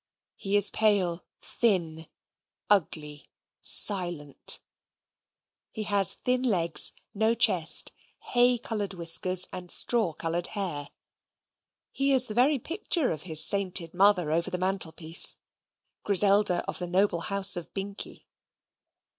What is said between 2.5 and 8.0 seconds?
ugly, silent; he has thin legs, no chest,